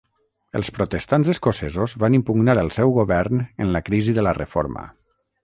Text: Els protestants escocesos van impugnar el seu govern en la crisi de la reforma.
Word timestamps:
Els 0.59 0.69
protestants 0.77 1.29
escocesos 1.33 1.93
van 2.05 2.17
impugnar 2.19 2.57
el 2.63 2.73
seu 2.79 2.95
govern 2.97 3.45
en 3.67 3.75
la 3.77 3.83
crisi 3.91 4.19
de 4.19 4.27
la 4.31 4.35
reforma. 4.41 4.89